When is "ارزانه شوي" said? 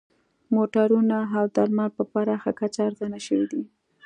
2.87-3.47